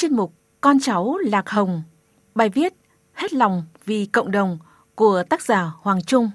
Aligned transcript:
chuyên 0.00 0.16
mục 0.16 0.32
Con 0.60 0.80
cháu 0.80 1.16
Lạc 1.24 1.50
Hồng, 1.50 1.82
bài 2.34 2.48
viết 2.48 2.74
Hết 3.14 3.32
lòng 3.32 3.62
vì 3.84 4.06
cộng 4.06 4.30
đồng 4.30 4.58
của 4.94 5.22
tác 5.30 5.42
giả 5.42 5.72
Hoàng 5.80 6.02
Trung. 6.02 6.30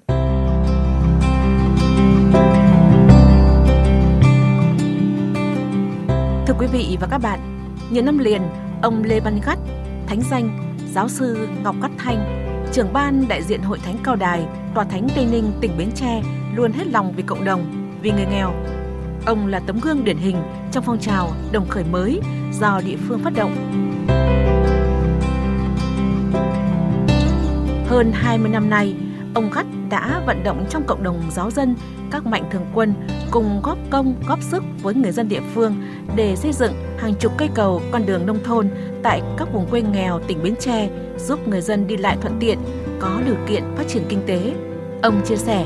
Thưa 6.47 6.53
quý 6.59 6.67
vị 6.71 6.97
và 7.01 7.07
các 7.11 7.17
bạn, 7.17 7.67
nhiều 7.91 8.03
năm 8.03 8.17
liền, 8.17 8.41
ông 8.81 9.03
Lê 9.03 9.19
Văn 9.19 9.39
Gắt, 9.45 9.59
thánh 10.07 10.21
danh 10.31 10.75
giáo 10.93 11.09
sư 11.09 11.47
Ngọc 11.63 11.75
Cát 11.81 11.91
Thanh, 11.97 12.51
trưởng 12.73 12.93
ban 12.93 13.27
đại 13.27 13.43
diện 13.43 13.61
Hội 13.61 13.79
Thánh 13.79 13.97
Cao 14.03 14.15
Đài, 14.15 14.45
Tòa 14.75 14.83
Thánh 14.83 15.07
Tây 15.15 15.25
Ninh, 15.31 15.51
tỉnh 15.61 15.71
Bến 15.77 15.89
Tre 15.95 16.23
luôn 16.55 16.71
hết 16.71 16.87
lòng 16.87 17.13
vì 17.15 17.23
cộng 17.23 17.45
đồng, 17.45 17.91
vì 18.01 18.11
người 18.11 18.25
nghèo. 18.25 18.53
Ông 19.25 19.47
là 19.47 19.59
tấm 19.59 19.79
gương 19.79 20.03
điển 20.03 20.17
hình 20.17 20.37
trong 20.71 20.83
phong 20.83 20.99
trào 20.99 21.31
đồng 21.51 21.67
khởi 21.67 21.83
mới 21.83 22.21
do 22.59 22.81
địa 22.85 22.97
phương 23.07 23.19
phát 23.19 23.33
động. 23.35 23.55
Hơn 27.87 28.11
20 28.13 28.49
năm 28.51 28.69
nay, 28.69 28.95
ông 29.33 29.49
Gắt 29.55 29.65
đã 29.89 30.21
vận 30.25 30.43
động 30.43 30.65
trong 30.69 30.83
cộng 30.87 31.03
đồng 31.03 31.21
giáo 31.31 31.51
dân, 31.51 31.75
các 32.11 32.25
mạnh 32.25 32.43
thường 32.51 32.65
quân 32.73 32.93
cùng 33.31 33.61
góp 33.63 33.77
công, 33.89 34.15
góp 34.27 34.41
sức 34.41 34.63
với 34.81 34.93
người 34.93 35.11
dân 35.11 35.27
địa 35.29 35.41
phương 35.53 35.75
để 36.15 36.35
xây 36.35 36.53
dựng 36.53 36.73
hàng 36.97 37.13
chục 37.19 37.31
cây 37.37 37.49
cầu 37.53 37.81
con 37.91 38.05
đường 38.05 38.25
nông 38.25 38.43
thôn 38.43 38.69
tại 39.03 39.21
các 39.37 39.53
vùng 39.53 39.67
quê 39.69 39.81
nghèo 39.81 40.19
tỉnh 40.27 40.43
Bến 40.43 40.55
Tre 40.59 40.89
giúp 41.17 41.47
người 41.47 41.61
dân 41.61 41.87
đi 41.87 41.97
lại 41.97 42.17
thuận 42.21 42.37
tiện, 42.39 42.59
có 42.99 43.21
điều 43.25 43.35
kiện 43.47 43.63
phát 43.77 43.87
triển 43.87 44.03
kinh 44.09 44.21
tế. 44.27 44.53
Ông 45.01 45.21
chia 45.25 45.35
sẻ, 45.35 45.65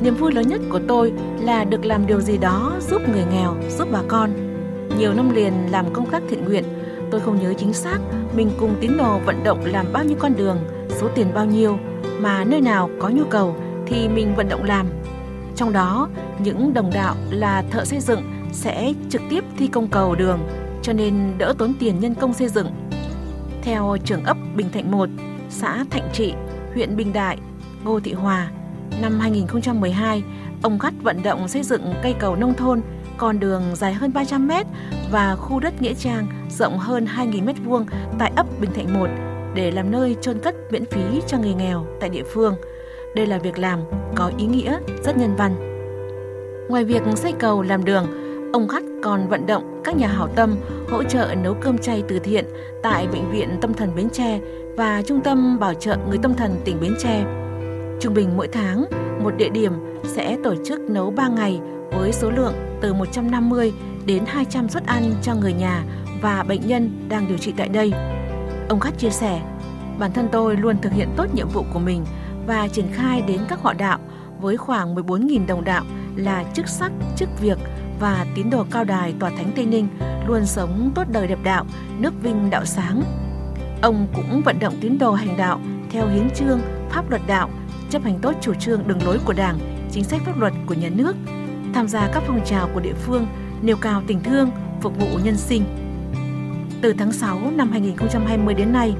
niềm 0.00 0.14
vui 0.14 0.32
lớn 0.32 0.48
nhất 0.48 0.60
của 0.70 0.80
tôi 0.88 1.12
là 1.40 1.64
được 1.64 1.84
làm 1.84 2.06
điều 2.06 2.20
gì 2.20 2.38
đó 2.38 2.76
giúp 2.90 3.02
người 3.08 3.24
nghèo, 3.30 3.56
giúp 3.78 3.88
bà 3.92 4.02
con. 4.08 4.47
Nhiều 4.96 5.14
năm 5.14 5.30
liền 5.30 5.52
làm 5.70 5.92
công 5.92 6.10
tác 6.10 6.22
thiện 6.28 6.44
nguyện, 6.44 6.64
tôi 7.10 7.20
không 7.20 7.42
nhớ 7.42 7.54
chính 7.58 7.72
xác 7.72 7.98
mình 8.36 8.50
cùng 8.60 8.74
tín 8.80 8.96
đồ 8.96 9.18
vận 9.18 9.44
động 9.44 9.64
làm 9.64 9.86
bao 9.92 10.04
nhiêu 10.04 10.16
con 10.20 10.36
đường, 10.36 10.58
số 10.88 11.08
tiền 11.14 11.26
bao 11.34 11.46
nhiêu, 11.46 11.78
mà 12.18 12.44
nơi 12.44 12.60
nào 12.60 12.90
có 13.00 13.08
nhu 13.08 13.24
cầu 13.24 13.56
thì 13.86 14.08
mình 14.08 14.34
vận 14.34 14.48
động 14.48 14.64
làm. 14.64 14.86
Trong 15.56 15.72
đó, 15.72 16.08
những 16.38 16.74
đồng 16.74 16.90
đạo 16.94 17.14
là 17.30 17.64
thợ 17.70 17.84
xây 17.84 18.00
dựng 18.00 18.22
sẽ 18.52 18.92
trực 19.10 19.22
tiếp 19.30 19.44
thi 19.58 19.66
công 19.66 19.88
cầu 19.88 20.14
đường, 20.14 20.38
cho 20.82 20.92
nên 20.92 21.34
đỡ 21.38 21.54
tốn 21.58 21.74
tiền 21.78 22.00
nhân 22.00 22.14
công 22.14 22.34
xây 22.34 22.48
dựng. 22.48 22.66
Theo 23.62 23.96
trưởng 24.04 24.24
ấp 24.24 24.36
Bình 24.56 24.70
Thạnh 24.72 24.90
1, 24.90 25.08
xã 25.50 25.84
Thạnh 25.90 26.08
Trị, 26.12 26.34
huyện 26.74 26.96
Bình 26.96 27.12
Đại, 27.12 27.38
Ngô 27.84 28.00
Thị 28.00 28.12
Hòa, 28.12 28.50
năm 29.02 29.20
2012, 29.20 30.22
ông 30.62 30.78
Gắt 30.78 30.94
vận 31.02 31.22
động 31.22 31.48
xây 31.48 31.62
dựng 31.62 31.94
cây 32.02 32.14
cầu 32.18 32.36
nông 32.36 32.54
thôn, 32.54 32.80
con 33.18 33.40
đường 33.40 33.62
dài 33.74 33.94
hơn 33.94 34.12
300 34.12 34.48
mét 34.48 34.66
và 35.10 35.36
khu 35.36 35.60
đất 35.60 35.82
nghĩa 35.82 35.94
trang 35.94 36.26
rộng 36.58 36.78
hơn 36.78 37.06
2.000 37.16 37.44
mét 37.44 37.56
vuông 37.64 37.86
tại 38.18 38.32
ấp 38.36 38.46
Bình 38.60 38.70
Thạnh 38.74 39.00
1 39.00 39.08
để 39.54 39.70
làm 39.70 39.90
nơi 39.90 40.16
chôn 40.20 40.38
cất 40.38 40.54
miễn 40.70 40.84
phí 40.84 41.00
cho 41.26 41.38
người 41.38 41.54
nghèo 41.54 41.86
tại 42.00 42.10
địa 42.10 42.22
phương. 42.22 42.54
Đây 43.14 43.26
là 43.26 43.38
việc 43.38 43.58
làm 43.58 43.80
có 44.14 44.32
ý 44.38 44.46
nghĩa 44.46 44.78
rất 45.04 45.16
nhân 45.16 45.36
văn. 45.36 45.54
Ngoài 46.68 46.84
việc 46.84 47.02
xây 47.16 47.32
cầu 47.38 47.62
làm 47.62 47.84
đường, 47.84 48.06
ông 48.52 48.68
Khắt 48.68 48.82
còn 49.02 49.28
vận 49.28 49.46
động 49.46 49.80
các 49.84 49.96
nhà 49.96 50.08
hảo 50.08 50.28
tâm 50.36 50.56
hỗ 50.90 51.02
trợ 51.02 51.34
nấu 51.42 51.54
cơm 51.54 51.78
chay 51.78 52.02
từ 52.08 52.18
thiện 52.18 52.44
tại 52.82 53.06
Bệnh 53.12 53.30
viện 53.30 53.48
Tâm 53.60 53.74
thần 53.74 53.96
Bến 53.96 54.08
Tre 54.12 54.40
và 54.76 55.02
Trung 55.02 55.20
tâm 55.20 55.58
Bảo 55.58 55.74
trợ 55.74 55.96
Người 56.08 56.18
Tâm 56.22 56.34
thần 56.34 56.60
tỉnh 56.64 56.80
Bến 56.80 56.94
Tre. 56.98 57.24
Trung 58.00 58.14
bình 58.14 58.36
mỗi 58.36 58.48
tháng, 58.48 58.84
một 59.22 59.36
địa 59.36 59.48
điểm 59.48 59.72
sẽ 60.04 60.36
tổ 60.44 60.54
chức 60.64 60.80
nấu 60.80 61.10
3 61.10 61.28
ngày 61.28 61.60
với 61.90 62.12
số 62.12 62.30
lượng 62.30 62.67
từ 62.80 62.94
150 62.94 63.72
đến 64.06 64.24
200 64.26 64.68
suất 64.68 64.86
ăn 64.86 65.14
cho 65.22 65.34
người 65.34 65.52
nhà 65.52 65.84
và 66.22 66.44
bệnh 66.48 66.66
nhân 66.66 67.06
đang 67.08 67.28
điều 67.28 67.38
trị 67.38 67.52
tại 67.56 67.68
đây. 67.68 67.92
Ông 68.68 68.80
khát 68.80 68.98
chia 68.98 69.10
sẻ, 69.10 69.40
bản 69.98 70.12
thân 70.12 70.28
tôi 70.32 70.56
luôn 70.56 70.76
thực 70.82 70.92
hiện 70.92 71.08
tốt 71.16 71.34
nhiệm 71.34 71.48
vụ 71.48 71.64
của 71.72 71.78
mình 71.78 72.04
và 72.46 72.68
triển 72.68 72.86
khai 72.92 73.22
đến 73.22 73.40
các 73.48 73.62
họ 73.62 73.72
đạo 73.72 73.98
với 74.40 74.56
khoảng 74.56 74.94
14.000 74.94 75.46
đồng 75.46 75.64
đạo 75.64 75.84
là 76.16 76.44
chức 76.54 76.68
sắc, 76.68 76.92
chức 77.16 77.28
việc 77.40 77.58
và 78.00 78.26
tín 78.34 78.50
đồ 78.50 78.66
cao 78.70 78.84
đài 78.84 79.14
tòa 79.20 79.30
thánh 79.30 79.52
Tây 79.56 79.66
Ninh 79.66 79.88
luôn 80.26 80.46
sống 80.46 80.90
tốt 80.94 81.04
đời 81.12 81.26
đẹp 81.26 81.38
đạo, 81.42 81.66
nước 81.98 82.14
vinh 82.22 82.50
đạo 82.50 82.64
sáng. 82.64 83.02
Ông 83.82 84.06
cũng 84.14 84.42
vận 84.44 84.58
động 84.58 84.74
tín 84.80 84.98
đồ 84.98 85.12
hành 85.12 85.36
đạo 85.36 85.60
theo 85.90 86.08
hiến 86.08 86.30
trương, 86.30 86.60
pháp 86.90 87.10
luật 87.10 87.22
đạo, 87.26 87.50
chấp 87.90 88.02
hành 88.02 88.18
tốt 88.22 88.34
chủ 88.40 88.54
trương 88.54 88.88
đường 88.88 89.02
lối 89.04 89.18
của 89.24 89.32
Đảng, 89.32 89.58
chính 89.90 90.04
sách 90.04 90.20
pháp 90.24 90.38
luật 90.38 90.52
của 90.66 90.74
nhà 90.74 90.88
nước, 90.88 91.16
tham 91.74 91.88
gia 91.88 92.08
các 92.14 92.22
phong 92.26 92.44
trào 92.44 92.68
của 92.74 92.80
địa 92.80 92.94
phương, 92.94 93.26
nêu 93.62 93.76
cao 93.76 94.02
tình 94.06 94.20
thương, 94.22 94.50
phục 94.80 94.98
vụ 94.98 95.18
nhân 95.24 95.36
sinh. 95.36 95.64
Từ 96.82 96.94
tháng 96.98 97.12
6 97.12 97.50
năm 97.56 97.70
2020 97.70 98.54
đến 98.54 98.72
nay, 98.72 98.94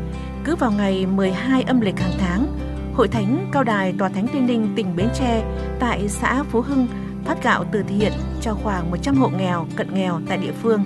cứ 0.45 0.57
vào 0.57 0.73
ngày 0.73 1.07
12 1.07 1.63
âm 1.63 1.81
lịch 1.81 2.01
hàng 2.01 2.13
tháng, 2.19 2.47
Hội 2.95 3.09
Thánh 3.09 3.49
Cao 3.53 3.65
Đài 3.65 3.95
Tòa 3.99 4.09
Thánh 4.09 4.27
Tây 4.33 4.41
Ninh 4.41 4.73
tỉnh 4.77 4.97
Bến 4.97 5.09
Tre 5.15 5.45
tại 5.79 6.09
xã 6.09 6.43
Phú 6.43 6.61
Hưng 6.61 6.87
phát 7.25 7.43
gạo 7.43 7.65
từ 7.73 7.83
thiện 7.89 8.13
cho 8.41 8.55
khoảng 8.55 8.91
100 8.91 9.17
hộ 9.17 9.29
nghèo, 9.29 9.67
cận 9.77 9.95
nghèo 9.95 10.21
tại 10.29 10.39
địa 10.39 10.53
phương. 10.63 10.85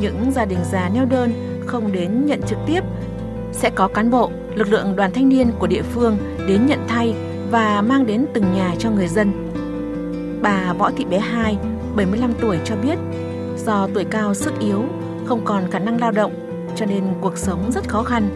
Những 0.00 0.32
gia 0.32 0.44
đình 0.44 0.58
già 0.72 0.88
neo 0.94 1.04
đơn 1.04 1.32
không 1.66 1.92
đến 1.92 2.26
nhận 2.26 2.42
trực 2.42 2.58
tiếp 2.66 2.80
sẽ 3.52 3.70
có 3.70 3.88
cán 3.88 4.10
bộ, 4.10 4.30
lực 4.54 4.68
lượng 4.68 4.96
đoàn 4.96 5.10
thanh 5.14 5.28
niên 5.28 5.50
của 5.58 5.66
địa 5.66 5.82
phương 5.82 6.16
đến 6.48 6.66
nhận 6.66 6.78
thay 6.88 7.14
và 7.50 7.82
mang 7.82 8.06
đến 8.06 8.26
từng 8.34 8.52
nhà 8.54 8.74
cho 8.78 8.90
người 8.90 9.08
dân. 9.08 9.49
Bà 10.42 10.72
Võ 10.72 10.90
Thị 10.96 11.04
Bé 11.04 11.18
Hai, 11.18 11.56
75 11.96 12.32
tuổi 12.40 12.58
cho 12.64 12.76
biết, 12.76 12.98
do 13.56 13.88
tuổi 13.94 14.04
cao 14.04 14.34
sức 14.34 14.52
yếu, 14.60 14.84
không 15.26 15.40
còn 15.44 15.70
khả 15.70 15.78
năng 15.78 16.00
lao 16.00 16.12
động, 16.12 16.32
cho 16.76 16.86
nên 16.86 17.04
cuộc 17.20 17.38
sống 17.38 17.70
rất 17.72 17.88
khó 17.88 18.02
khăn. 18.02 18.28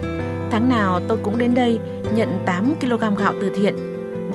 Tháng 0.50 0.68
nào 0.68 1.00
tôi 1.08 1.18
cũng 1.22 1.38
đến 1.38 1.54
đây 1.54 1.78
nhận 2.14 2.38
8 2.46 2.74
kg 2.80 3.16
gạo 3.18 3.34
từ 3.40 3.52
thiện. 3.56 3.74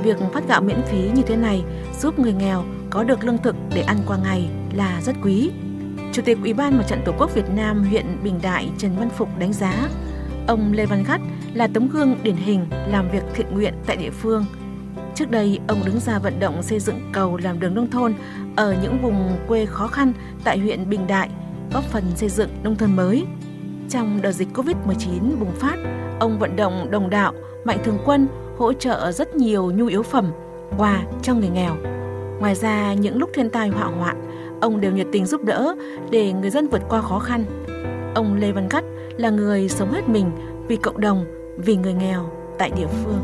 Việc 0.04 0.18
phát 0.34 0.48
gạo 0.48 0.62
miễn 0.62 0.82
phí 0.82 1.10
như 1.16 1.22
thế 1.22 1.36
này 1.36 1.64
giúp 2.00 2.20
người 2.20 2.34
nghèo 2.34 2.64
có 2.90 3.04
được 3.04 3.24
lương 3.24 3.38
thực 3.38 3.56
để 3.76 3.82
ăn 3.82 3.98
qua 4.08 4.18
ngày 4.24 4.50
là 4.74 5.02
rất 5.02 5.16
quý. 5.24 5.52
Chủ 6.12 6.22
tịch 6.26 6.38
Ủy 6.44 6.54
ban 6.54 6.78
Mặt 6.78 6.84
trận 6.88 7.00
Tổ 7.06 7.12
quốc 7.18 7.36
Việt 7.36 7.50
Nam 7.56 7.84
huyện 7.84 8.06
Bình 8.24 8.40
Đại 8.42 8.70
Trần 8.78 8.92
Văn 9.00 9.10
Phục 9.10 9.30
đánh 9.40 9.54
giá, 9.54 9.90
ông 10.48 10.74
Lê 10.74 10.86
Văn 10.86 11.04
Gắt 11.08 11.22
là 11.54 11.68
tấm 11.74 11.88
gương 11.88 12.16
điển 12.24 12.36
hình 12.36 12.66
làm 12.88 13.10
việc 13.12 13.24
thiện 13.34 13.48
nguyện 13.52 13.74
tại 13.86 13.98
địa 13.98 14.12
phương. 14.12 14.46
Trước 15.20 15.32
đây, 15.32 15.60
ông 15.68 15.82
đứng 15.86 16.00
ra 16.00 16.20
vận 16.20 16.40
động 16.40 16.64
xây 16.64 16.80
dựng 16.80 17.00
cầu 17.14 17.38
làm 17.38 17.60
đường 17.60 17.76
nông 17.76 17.90
thôn 17.90 18.14
ở 18.56 18.76
những 18.84 19.02
vùng 19.02 19.38
quê 19.48 19.66
khó 19.66 19.88
khăn 19.88 20.14
tại 20.44 20.58
huyện 20.58 20.90
Bình 20.90 21.08
Đại, 21.08 21.30
góp 21.74 21.84
phần 21.84 22.04
xây 22.16 22.30
dựng 22.30 22.50
nông 22.64 22.76
thôn 22.76 22.96
mới. 22.96 23.26
Trong 23.90 24.22
đợt 24.22 24.32
dịch 24.32 24.48
Covid-19 24.54 25.40
bùng 25.40 25.52
phát, 25.52 25.76
ông 26.20 26.40
vận 26.40 26.56
động 26.56 26.88
đồng 26.92 27.10
đạo, 27.10 27.34
mạnh 27.64 27.78
thường 27.84 27.98
quân 28.06 28.28
hỗ 28.58 28.74
trợ 28.74 29.12
rất 29.12 29.36
nhiều 29.36 29.72
nhu 29.72 29.88
yếu 29.88 30.04
phẩm, 30.04 30.32
quà 30.78 31.04
cho 31.22 31.34
người 31.34 31.50
nghèo. 31.50 31.76
Ngoài 32.40 32.56
ra, 32.56 32.94
những 32.94 33.18
lúc 33.18 33.30
thiên 33.34 33.50
tai 33.50 33.70
họa 33.70 33.86
hoạn, 33.86 34.16
ông 34.62 34.82
đều 34.82 34.92
nhiệt 34.92 35.08
tình 35.12 35.26
giúp 35.26 35.42
đỡ 35.44 35.76
để 36.12 36.34
người 36.34 36.50
dân 36.50 36.68
vượt 36.68 36.82
qua 36.90 37.02
khó 37.02 37.20
khăn. 37.20 37.46
Ông 38.16 38.36
Lê 38.36 38.52
Văn 38.52 38.70
Cắt 38.70 38.84
là 39.18 39.30
người 39.30 39.70
sống 39.70 39.92
hết 39.92 40.10
mình 40.10 40.32
vì 40.68 40.76
cộng 40.76 41.02
đồng, 41.02 41.26
vì 41.58 41.76
người 41.76 41.94
nghèo 41.94 42.30
tại 42.58 42.72
địa 42.76 42.88
phương. 43.04 43.20